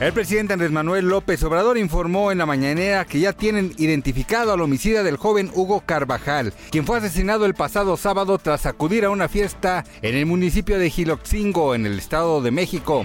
[0.00, 4.62] El presidente Andrés Manuel López Obrador informó en la mañanera que ya tienen identificado al
[4.62, 9.28] homicida del joven Hugo Carvajal, quien fue asesinado el pasado sábado tras acudir a una
[9.28, 13.04] fiesta en el municipio de Giloxingo, en el Estado de México.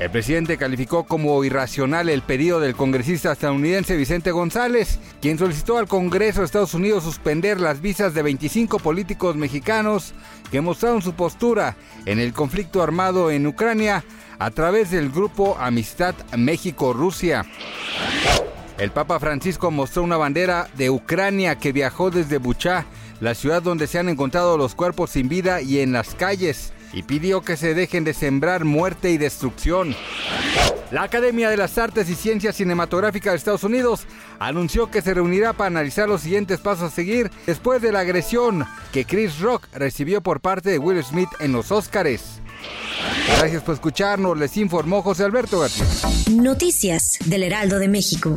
[0.00, 5.86] El presidente calificó como irracional el pedido del congresista estadounidense Vicente González, quien solicitó al
[5.86, 10.14] Congreso de Estados Unidos suspender las visas de 25 políticos mexicanos
[10.50, 14.02] que mostraron su postura en el conflicto armado en Ucrania
[14.42, 17.46] a través del grupo Amistad México-Rusia.
[18.76, 22.86] El Papa Francisco mostró una bandera de Ucrania que viajó desde Buchá,
[23.20, 27.04] la ciudad donde se han encontrado los cuerpos sin vida y en las calles, y
[27.04, 29.94] pidió que se dejen de sembrar muerte y destrucción.
[30.90, 34.08] La Academia de las Artes y Ciencias Cinematográficas de Estados Unidos
[34.40, 38.66] anunció que se reunirá para analizar los siguientes pasos a seguir después de la agresión
[38.92, 42.41] que Chris Rock recibió por parte de Will Smith en los Óscares.
[43.26, 45.86] Gracias por escucharnos, les informó José Alberto García.
[46.30, 48.36] Noticias del Heraldo de México.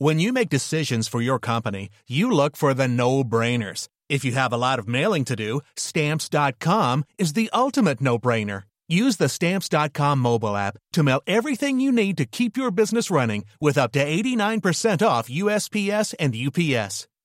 [0.00, 3.88] When you make decisions for your company, you look for the no-brainers.
[4.08, 8.62] If you have a lot of mailing to do, stamps.com is the ultimate no-brainer.
[8.88, 13.44] Use the stamps.com mobile app to mail everything you need to keep your business running
[13.60, 17.06] with up to 89% off USPS and UPS.